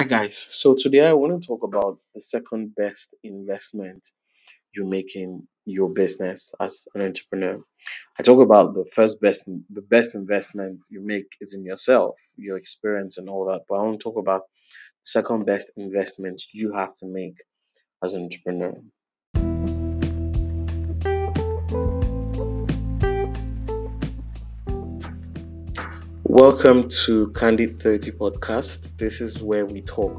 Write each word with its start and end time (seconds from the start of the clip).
Hi 0.00 0.06
guys, 0.06 0.46
so 0.48 0.74
today 0.74 1.00
I 1.00 1.12
want 1.12 1.42
to 1.42 1.46
talk 1.46 1.62
about 1.62 1.98
the 2.14 2.22
second 2.22 2.74
best 2.74 3.14
investment 3.22 4.08
you 4.74 4.86
make 4.86 5.14
in 5.14 5.46
your 5.66 5.90
business 5.90 6.54
as 6.58 6.88
an 6.94 7.02
entrepreneur. 7.02 7.62
I 8.18 8.22
talk 8.22 8.40
about 8.40 8.72
the 8.72 8.86
first 8.86 9.20
best 9.20 9.44
the 9.44 9.82
best 9.82 10.14
investment 10.14 10.80
you 10.88 11.02
make 11.04 11.26
is 11.42 11.52
in 11.52 11.66
yourself, 11.66 12.14
your 12.38 12.56
experience 12.56 13.18
and 13.18 13.28
all 13.28 13.44
that, 13.50 13.66
but 13.68 13.74
I 13.74 13.82
want 13.82 14.00
to 14.00 14.02
talk 14.02 14.16
about 14.16 14.44
the 15.04 15.10
second 15.16 15.44
best 15.44 15.70
investment 15.76 16.44
you 16.50 16.72
have 16.72 16.96
to 17.00 17.06
make 17.06 17.36
as 18.02 18.14
an 18.14 18.22
entrepreneur. 18.22 18.80
Welcome 26.40 26.88
to 27.04 27.30
Candid 27.32 27.78
30 27.78 28.12
podcast. 28.12 28.96
This 28.96 29.20
is 29.20 29.42
where 29.42 29.66
we 29.66 29.82
talk 29.82 30.16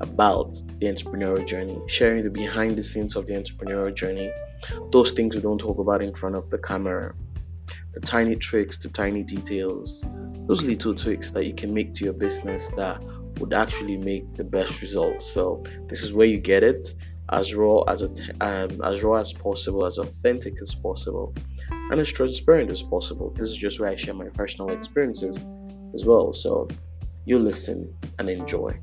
about 0.00 0.52
the 0.78 0.86
entrepreneurial 0.86 1.44
journey, 1.44 1.82
sharing 1.88 2.22
the 2.22 2.30
behind 2.30 2.78
the 2.78 2.84
scenes 2.84 3.16
of 3.16 3.26
the 3.26 3.32
entrepreneurial 3.32 3.92
journey, 3.92 4.30
those 4.92 5.10
things 5.10 5.34
we 5.34 5.42
don't 5.42 5.58
talk 5.58 5.80
about 5.80 6.00
in 6.00 6.14
front 6.14 6.36
of 6.36 6.48
the 6.48 6.58
camera, 6.58 7.12
the 7.92 7.98
tiny 7.98 8.36
tricks, 8.36 8.76
the 8.76 8.88
tiny 8.88 9.24
details, 9.24 10.04
those 10.46 10.62
little 10.62 10.94
tweaks 10.94 11.30
that 11.30 11.44
you 11.44 11.52
can 11.52 11.74
make 11.74 11.92
to 11.94 12.04
your 12.04 12.12
business 12.12 12.70
that 12.76 13.02
would 13.40 13.52
actually 13.52 13.96
make 13.96 14.32
the 14.36 14.44
best 14.44 14.80
results. 14.80 15.26
So 15.26 15.64
this 15.88 16.04
is 16.04 16.12
where 16.12 16.28
you 16.28 16.38
get 16.38 16.62
it 16.62 16.94
as 17.30 17.52
raw 17.52 17.80
as 17.88 18.02
a, 18.02 18.10
um, 18.40 18.80
as 18.84 19.02
raw 19.02 19.14
as 19.14 19.32
possible, 19.32 19.86
as 19.86 19.98
authentic 19.98 20.54
as 20.62 20.72
possible, 20.72 21.34
and 21.90 22.00
as 22.00 22.12
transparent 22.12 22.70
as 22.70 22.80
possible. 22.80 23.30
This 23.30 23.48
is 23.48 23.56
just 23.56 23.80
where 23.80 23.90
I 23.90 23.96
share 23.96 24.14
my 24.14 24.28
personal 24.28 24.70
experiences 24.70 25.36
as 25.94 26.04
well. 26.04 26.32
So 26.32 26.68
you 27.24 27.38
listen 27.38 27.94
and 28.18 28.28
enjoy. 28.28 28.78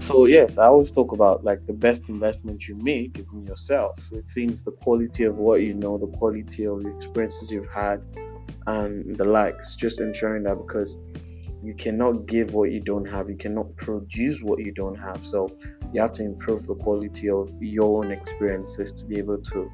So 0.00 0.26
yes, 0.26 0.58
I 0.58 0.66
always 0.66 0.90
talk 0.90 1.12
about 1.12 1.44
like 1.44 1.66
the 1.66 1.72
best 1.72 2.10
investment 2.10 2.68
you 2.68 2.76
make 2.76 3.18
is 3.18 3.32
in 3.32 3.46
yourself. 3.46 3.98
It 4.12 4.28
seems 4.28 4.62
the 4.62 4.70
quality 4.70 5.24
of 5.24 5.36
what 5.36 5.62
you 5.62 5.72
know, 5.72 5.96
the 5.96 6.06
quality 6.18 6.66
of 6.66 6.82
the 6.82 6.94
experiences 6.96 7.50
you've 7.50 7.72
had, 7.72 8.02
and 8.66 9.16
the 9.16 9.24
likes. 9.24 9.76
Just 9.76 10.00
ensuring 10.00 10.42
that 10.42 10.56
because 10.56 10.98
you 11.62 11.74
cannot 11.74 12.26
give 12.26 12.52
what 12.52 12.70
you 12.70 12.80
don't 12.80 13.06
have, 13.06 13.30
you 13.30 13.36
cannot 13.36 13.74
produce 13.76 14.42
what 14.42 14.58
you 14.60 14.72
don't 14.72 14.94
have. 14.94 15.24
So 15.24 15.48
you 15.94 16.00
have 16.00 16.12
to 16.12 16.24
improve 16.24 16.66
the 16.66 16.74
quality 16.74 17.30
of 17.30 17.50
your 17.60 18.04
own 18.04 18.10
experiences 18.10 18.92
to 18.92 19.04
be 19.04 19.16
able 19.16 19.38
to 19.38 19.70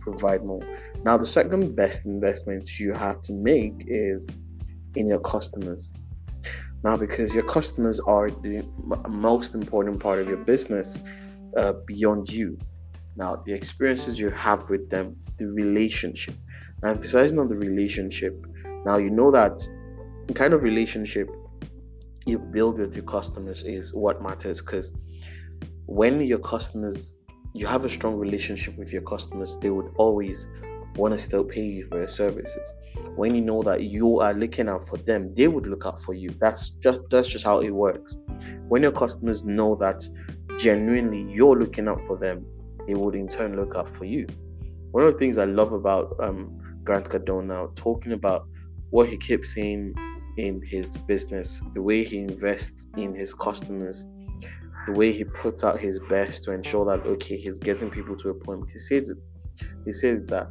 provide 0.00 0.44
more. 0.44 0.62
Now, 1.04 1.16
the 1.16 1.26
second 1.26 1.74
best 1.74 2.06
investment 2.06 2.78
you 2.78 2.92
have 2.92 3.20
to 3.22 3.32
make 3.32 3.74
is 3.88 4.26
in 4.94 5.08
your 5.08 5.18
customers. 5.18 5.92
Now, 6.84 6.96
because 6.96 7.34
your 7.34 7.42
customers 7.42 7.98
are 7.98 8.30
the 8.30 8.64
most 9.08 9.54
important 9.54 9.98
part 9.98 10.20
of 10.20 10.28
your 10.28 10.36
business 10.36 11.02
uh, 11.56 11.72
beyond 11.86 12.30
you. 12.30 12.56
Now, 13.16 13.42
the 13.44 13.52
experiences 13.52 14.18
you 14.18 14.30
have 14.30 14.70
with 14.70 14.88
them, 14.90 15.16
the 15.38 15.46
relationship. 15.46 16.34
Now, 16.82 16.90
emphasizing 16.90 17.40
on 17.40 17.48
the 17.48 17.56
relationship. 17.56 18.46
Now, 18.86 18.98
you 18.98 19.10
know 19.10 19.32
that 19.32 19.66
the 20.28 20.34
kind 20.34 20.54
of 20.54 20.62
relationship 20.62 21.28
you 22.26 22.38
build 22.38 22.78
with 22.78 22.94
your 22.94 23.04
customers 23.04 23.64
is 23.64 23.92
what 23.92 24.22
matters 24.22 24.60
because 24.60 24.92
when 25.86 26.20
your 26.20 26.38
customers 26.38 27.16
you 27.52 27.66
have 27.66 27.84
a 27.84 27.88
strong 27.88 28.16
relationship 28.16 28.76
with 28.76 28.92
your 28.92 29.02
customers 29.02 29.56
they 29.60 29.70
would 29.70 29.92
always 29.96 30.48
want 30.96 31.12
to 31.12 31.18
still 31.18 31.44
pay 31.44 31.62
you 31.62 31.86
for 31.88 31.98
your 31.98 32.08
services. 32.08 32.72
When 33.16 33.34
you 33.34 33.40
know 33.40 33.62
that 33.62 33.82
you 33.82 34.20
are 34.20 34.32
looking 34.32 34.68
out 34.68 34.86
for 34.86 34.96
them 34.96 35.34
they 35.34 35.48
would 35.48 35.66
look 35.66 35.86
out 35.86 36.00
for 36.00 36.14
you. 36.14 36.30
That's 36.40 36.70
just 36.82 37.00
that's 37.10 37.28
just 37.28 37.44
how 37.44 37.58
it 37.58 37.70
works. 37.70 38.16
When 38.68 38.82
your 38.82 38.92
customers 38.92 39.44
know 39.44 39.74
that 39.76 40.06
genuinely 40.58 41.22
you're 41.32 41.58
looking 41.58 41.88
out 41.88 42.00
for 42.06 42.16
them 42.16 42.46
they 42.86 42.94
would 42.94 43.14
in 43.14 43.28
turn 43.28 43.56
look 43.56 43.74
out 43.76 43.88
for 43.88 44.04
you. 44.04 44.26
One 44.92 45.04
of 45.04 45.12
the 45.12 45.18
things 45.18 45.38
i 45.38 45.44
love 45.44 45.72
about 45.72 46.16
um, 46.20 46.58
grant 46.84 47.08
cardone 47.08 47.46
now 47.46 47.72
talking 47.76 48.12
about 48.12 48.46
what 48.90 49.08
he 49.08 49.16
keeps 49.16 49.54
saying 49.54 49.94
in 50.36 50.62
his 50.62 50.88
business 50.88 51.60
the 51.74 51.82
way 51.82 52.04
he 52.04 52.18
invests 52.18 52.86
in 52.96 53.14
his 53.14 53.34
customers 53.34 54.06
the 54.86 54.92
way 54.92 55.12
he 55.12 55.24
puts 55.24 55.64
out 55.64 55.80
his 55.80 55.98
best 56.10 56.44
to 56.44 56.52
ensure 56.52 56.84
that 56.84 57.06
okay 57.06 57.36
he's 57.36 57.58
getting 57.58 57.90
people 57.90 58.16
to 58.16 58.30
a 58.30 58.34
point. 58.34 58.64
He 58.70 58.78
says 58.78 59.12
he 59.84 59.92
says 59.92 60.20
that 60.26 60.48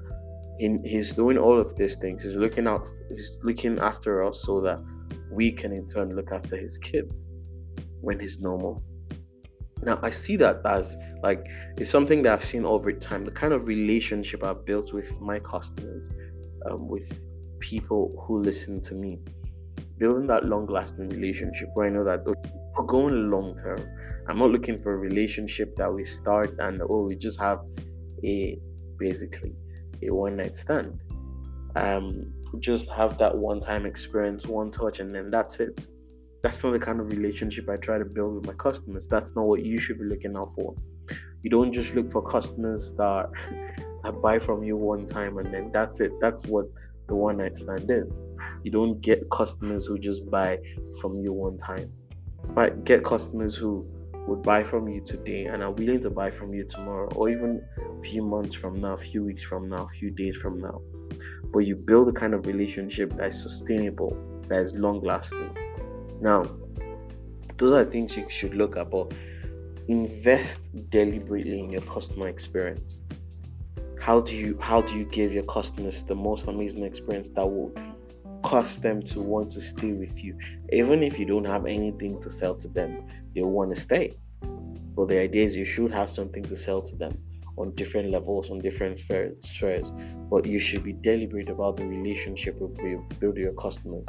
he, 0.59 0.77
he's 0.85 1.11
doing 1.11 1.37
all 1.37 1.59
of 1.59 1.75
these 1.75 1.95
things. 1.95 2.23
He's 2.23 2.35
looking 2.35 2.67
out 2.67 2.87
he's 3.09 3.39
looking 3.43 3.79
after 3.79 4.23
us 4.23 4.43
so 4.43 4.61
that 4.61 4.79
we 5.31 5.51
can 5.51 5.71
in 5.71 5.87
turn 5.87 6.15
look 6.15 6.31
after 6.31 6.55
his 6.55 6.77
kids 6.77 7.27
when 8.01 8.19
he's 8.19 8.39
normal. 8.39 8.83
Now 9.81 9.99
i 10.01 10.09
see 10.09 10.37
that 10.37 10.61
as 10.65 10.95
like 11.23 11.45
it's 11.77 11.89
something 11.89 12.23
that 12.23 12.33
i've 12.33 12.43
seen 12.43 12.63
over 12.63 12.93
time 12.93 13.25
the 13.25 13.31
kind 13.31 13.53
of 13.53 13.67
relationship 13.67 14.41
i've 14.43 14.65
built 14.65 14.93
with 14.93 15.19
my 15.19 15.39
customers 15.39 16.09
um, 16.69 16.87
with 16.87 17.27
people 17.59 18.23
who 18.25 18.39
listen 18.39 18.81
to 18.81 18.95
me. 18.95 19.19
Building 19.97 20.27
that 20.27 20.45
long 20.45 20.67
lasting 20.67 21.09
relationship 21.09 21.69
where 21.73 21.87
i 21.87 21.89
know 21.89 22.03
that 22.03 22.25
okay, 22.25 22.51
we're 22.75 22.85
going 22.85 23.29
long 23.29 23.55
term 23.55 23.79
I'm 24.27 24.37
not 24.37 24.51
looking 24.51 24.79
for 24.79 24.93
a 24.93 24.97
relationship 24.97 25.75
that 25.75 25.93
we 25.93 26.05
start 26.05 26.55
and 26.59 26.81
oh 26.81 27.03
we 27.07 27.15
just 27.15 27.39
have 27.39 27.59
a 28.23 28.57
basically 28.97 29.53
a 30.01 30.13
one 30.13 30.37
night 30.37 30.55
stand. 30.55 30.99
Um 31.75 32.31
just 32.59 32.89
have 32.91 33.17
that 33.17 33.35
one 33.35 33.59
time 33.59 33.85
experience, 33.85 34.47
one 34.47 34.71
touch 34.71 34.99
and 34.99 35.13
then 35.13 35.29
that's 35.29 35.59
it. 35.59 35.87
That's 36.41 36.63
not 36.63 36.71
the 36.71 36.79
kind 36.79 36.99
of 36.99 37.07
relationship 37.07 37.69
I 37.69 37.77
try 37.77 37.97
to 37.97 38.05
build 38.05 38.35
with 38.35 38.45
my 38.45 38.53
customers. 38.53 39.07
That's 39.07 39.35
not 39.35 39.45
what 39.45 39.65
you 39.65 39.79
should 39.79 39.99
be 39.99 40.05
looking 40.05 40.37
out 40.37 40.51
for. 40.51 40.75
You 41.41 41.49
don't 41.49 41.73
just 41.73 41.93
look 41.93 42.11
for 42.11 42.21
customers 42.21 42.93
that, 42.93 43.29
that 44.03 44.21
buy 44.21 44.39
from 44.39 44.63
you 44.63 44.77
one 44.77 45.05
time 45.05 45.37
and 45.37 45.53
then 45.53 45.71
that's 45.73 45.99
it. 45.99 46.11
That's 46.21 46.45
what 46.45 46.67
the 47.07 47.15
one 47.15 47.37
night 47.37 47.57
stand 47.57 47.89
is. 47.89 48.21
You 48.63 48.71
don't 48.71 49.01
get 49.01 49.29
customers 49.31 49.85
who 49.85 49.97
just 49.99 50.29
buy 50.29 50.59
from 51.01 51.17
you 51.17 51.33
one 51.33 51.57
time. 51.57 51.91
But 52.49 52.83
get 52.83 53.03
customers 53.03 53.55
who 53.55 53.87
would 54.27 54.43
buy 54.43 54.63
from 54.63 54.87
you 54.87 55.01
today 55.01 55.45
and 55.45 55.61
are 55.63 55.71
willing 55.71 55.99
to 56.01 56.09
buy 56.09 56.31
from 56.31 56.53
you 56.53 56.63
tomorrow 56.65 57.09
or 57.15 57.29
even 57.29 57.61
a 57.77 58.01
few 58.01 58.23
months 58.23 58.55
from 58.55 58.79
now, 58.79 58.93
a 58.93 58.97
few 58.97 59.23
weeks 59.23 59.43
from 59.43 59.67
now, 59.69 59.83
a 59.83 59.89
few 59.89 60.11
days 60.11 60.37
from 60.37 60.59
now. 60.59 60.81
But 61.51 61.59
you 61.59 61.75
build 61.75 62.09
a 62.09 62.13
kind 62.13 62.33
of 62.33 62.45
relationship 62.45 63.15
that 63.17 63.29
is 63.29 63.41
sustainable, 63.41 64.17
that 64.47 64.61
is 64.61 64.73
long 64.73 65.01
lasting. 65.01 65.55
Now, 66.21 66.45
those 67.57 67.71
are 67.71 67.83
things 67.83 68.15
you 68.15 68.25
should 68.29 68.55
look 68.55 68.77
at, 68.77 68.89
but 68.89 69.13
invest 69.87 70.69
deliberately 70.89 71.59
in 71.59 71.71
your 71.71 71.81
customer 71.81 72.27
experience. 72.27 73.01
How 73.99 74.21
do 74.21 74.35
you 74.35 74.57
how 74.59 74.81
do 74.81 74.97
you 74.97 75.05
give 75.05 75.31
your 75.33 75.43
customers 75.43 76.03
the 76.03 76.15
most 76.15 76.47
amazing 76.47 76.83
experience 76.83 77.29
that 77.35 77.45
will 77.45 77.73
cause 78.43 78.77
them 78.77 79.01
to 79.01 79.21
want 79.21 79.51
to 79.51 79.61
stay 79.61 79.93
with 79.93 80.23
you. 80.23 80.37
Even 80.71 81.01
if 81.01 81.17
you 81.17 81.25
don't 81.25 81.45
have 81.45 81.65
anything 81.65 82.21
to 82.21 82.29
sell 82.29 82.55
to 82.55 82.67
them, 82.67 83.05
they'll 83.33 83.49
want 83.49 83.73
to 83.73 83.79
stay. 83.79 84.13
But 84.95 85.07
the 85.07 85.19
idea 85.19 85.45
is 85.45 85.55
you 85.55 85.65
should 85.65 85.91
have 85.91 86.09
something 86.09 86.43
to 86.43 86.55
sell 86.55 86.81
to 86.81 86.95
them 86.95 87.17
on 87.57 87.73
different 87.75 88.09
levels, 88.09 88.49
on 88.49 88.59
different 88.59 88.99
spheres. 88.99 89.85
But 90.29 90.45
you 90.45 90.59
should 90.59 90.83
be 90.83 90.93
deliberate 90.93 91.49
about 91.49 91.77
the 91.77 91.85
relationship 91.85 92.57
you 92.59 93.05
build 93.19 93.35
with 93.35 93.37
your 93.37 93.53
customers. 93.53 94.05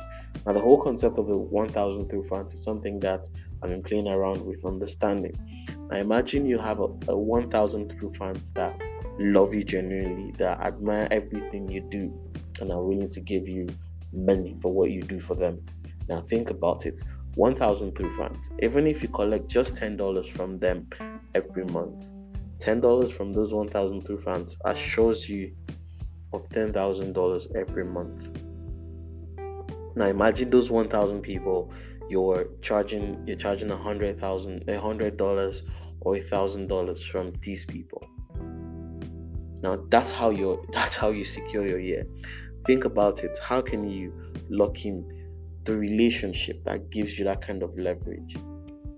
Now, 0.47 0.53
the 0.53 0.61
whole 0.61 0.81
concept 0.81 1.19
of 1.19 1.27
the 1.27 1.37
1000 1.37 2.09
true 2.09 2.23
fans 2.25 2.53
is 2.55 2.63
something 2.63 3.01
that 3.01 3.29
I've 3.63 3.71
been 3.71 3.83
playing 3.83 4.09
around 4.09 4.45
with 4.45 4.65
understanding. 4.65 5.39
Now, 5.91 5.99
imagine 5.99 6.47
you 6.47 6.59
have 6.59 6.81
a, 6.81 6.89
a 7.09 7.17
1000 7.17 7.97
true 7.99 8.11
fans 8.11 8.53
that 8.53 8.79
love 9.19 9.55
you 9.55 9.63
genuinely, 9.63 10.33
that 10.39 10.61
admire 10.61 11.09
everything 11.11 11.71
you 11.71 11.81
do, 11.81 12.13
and 12.61 12.73
are 12.73 12.83
willing 12.83 13.09
to 13.11 13.21
give 13.21 13.49
you 13.49 13.69
money 14.15 14.57
for 14.61 14.73
what 14.73 14.91
you 14.91 15.03
do 15.03 15.21
for 15.21 15.35
them. 15.35 15.65
Now 16.09 16.21
think 16.21 16.51
about 16.51 16.87
it 16.87 17.01
1000 17.35 17.95
true 17.95 18.17
fans. 18.17 18.51
Even 18.63 18.87
if 18.87 19.03
you 19.03 19.09
collect 19.09 19.49
just 19.49 19.75
$10 19.75 20.31
from 20.33 20.59
them 20.59 20.89
every 21.35 21.65
month, 21.65 22.11
$10 22.59 23.13
from 23.13 23.33
those 23.33 23.53
1000 23.53 24.05
true 24.05 24.21
fans 24.21 24.57
assures 24.65 25.29
you 25.29 25.55
of 26.33 26.49
$10,000 26.51 27.57
every 27.57 27.85
month. 27.85 28.31
Now 29.97 30.07
imagine 30.07 30.51
those 30.51 30.71
1000 30.71 31.23
people 31.23 31.73
you're 32.09 32.49
charging 32.61 33.27
you're 33.27 33.37
charging 33.37 33.71
a 33.71 33.77
hundred 33.77 34.19
thousand 34.21 34.69
a 34.69 34.79
hundred 34.79 35.17
dollars 35.17 35.63
or 36.01 36.17
a 36.17 36.21
thousand 36.21 36.69
dollars 36.69 37.03
from 37.03 37.33
these 37.41 37.65
people 37.65 38.05
now 39.63 39.83
that's 39.89 40.11
how 40.11 40.31
you 40.31 40.63
that's 40.73 40.97
how 40.97 41.11
you 41.11 41.25
secure 41.25 41.67
your 41.67 41.79
year 41.79 42.05
think 42.67 42.85
about 42.85 43.25
it 43.25 43.39
how 43.43 43.61
can 43.61 43.89
you 43.89 44.13
lock 44.49 44.85
in 44.85 45.05
the 45.65 45.75
relationship 45.75 46.63
that 46.65 46.91
gives 46.91 47.19
you 47.19 47.25
that 47.25 47.41
kind 47.47 47.63
of 47.63 47.77
leverage 47.79 48.37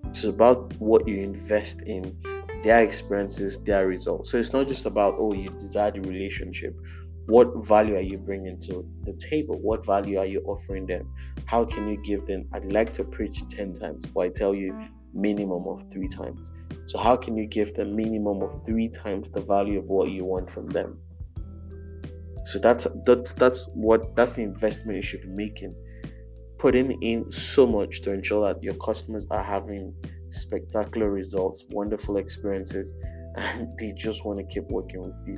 it's 0.06 0.24
about 0.24 0.72
what 0.78 1.06
you 1.06 1.18
invest 1.18 1.82
in 1.82 2.16
their 2.62 2.82
experiences 2.82 3.62
their 3.64 3.86
results 3.86 4.30
so 4.30 4.38
it's 4.38 4.52
not 4.52 4.66
just 4.66 4.86
about 4.86 5.14
oh 5.18 5.32
you 5.32 5.50
desire 5.58 5.90
the 5.90 6.00
relationship 6.00 6.74
what 7.26 7.66
value 7.66 7.96
are 7.96 8.00
you 8.02 8.18
bringing 8.18 8.58
to 8.60 8.88
the 9.04 9.12
table? 9.14 9.58
What 9.58 9.84
value 9.84 10.18
are 10.18 10.26
you 10.26 10.42
offering 10.46 10.86
them? 10.86 11.12
How 11.46 11.64
can 11.64 11.88
you 11.88 11.96
give 11.96 12.24
them? 12.24 12.46
I'd 12.52 12.70
like 12.72 12.94
to 12.94 13.04
preach 13.04 13.42
10 13.50 13.74
times, 13.74 14.06
but 14.06 14.20
I 14.20 14.28
tell 14.28 14.54
you, 14.54 14.78
minimum 15.12 15.66
of 15.66 15.82
three 15.90 16.06
times. 16.06 16.52
So, 16.86 16.98
how 16.98 17.16
can 17.16 17.36
you 17.36 17.46
give 17.46 17.74
them 17.74 17.96
minimum 17.96 18.42
of 18.42 18.64
three 18.64 18.88
times 18.88 19.28
the 19.30 19.40
value 19.40 19.80
of 19.80 19.86
what 19.86 20.10
you 20.10 20.24
want 20.24 20.48
from 20.48 20.68
them? 20.68 21.00
So 22.46 22.60
that's 22.60 22.87
that's 23.04 23.32
that's 23.32 23.66
what 23.75 24.14
that's 24.14 24.32
the 24.32 24.43
investment 24.43 24.96
you 24.96 25.02
should 25.02 25.22
be 25.22 25.28
making. 25.28 25.75
Putting 26.58 27.02
in 27.02 27.31
so 27.32 27.66
much 27.66 28.02
to 28.02 28.12
ensure 28.12 28.46
that 28.46 28.62
your 28.62 28.75
customers 28.75 29.26
are 29.31 29.43
having 29.43 29.93
spectacular 30.31 31.10
results, 31.10 31.64
wonderful 31.70 32.19
experiences, 32.19 32.93
and 33.37 33.69
they 33.81 33.93
just 33.96 34.25
want 34.25 34.38
to 34.38 34.44
keep 34.44 34.64
working 34.70 35.02
with 35.02 35.14
you. 35.26 35.37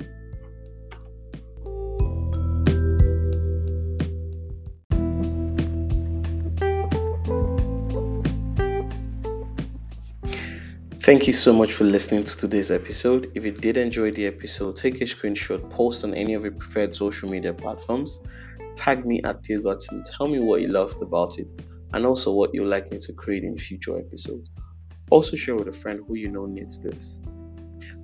Thank 11.01 11.27
you 11.27 11.33
so 11.33 11.53
much 11.53 11.71
for 11.71 11.85
listening 11.85 12.25
to 12.25 12.35
today's 12.35 12.71
episode. 12.71 13.31
If 13.33 13.45
you 13.45 13.51
did 13.51 13.77
enjoy 13.77 14.11
the 14.11 14.27
episode, 14.27 14.75
take 14.75 14.99
a 14.99 15.05
screenshot, 15.05 15.67
post 15.71 16.03
on 16.03 16.13
any 16.13 16.33
of 16.33 16.43
your 16.43 16.51
preferred 16.51 16.93
social 16.93 17.29
media 17.29 17.53
platforms, 17.53 18.19
tag 18.75 19.05
me 19.05 19.21
at 19.23 19.41
Theo 19.45 19.61
and 19.91 20.05
tell 20.05 20.27
me 20.27 20.39
what 20.39 20.61
you 20.61 20.67
loved 20.67 21.01
about 21.01 21.39
it 21.39 21.47
and 21.93 22.05
also 22.05 22.33
what 22.33 22.53
you'd 22.53 22.67
like 22.67 22.91
me 22.91 22.99
to 22.99 23.13
create 23.13 23.45
in 23.45 23.57
future 23.57 23.97
episodes. 23.97 24.49
Also, 25.09 25.37
share 25.37 25.55
with 25.55 25.69
a 25.69 25.73
friend 25.73 26.01
who 26.05 26.15
you 26.15 26.27
know 26.27 26.45
needs 26.45 26.81
this. 26.81 27.21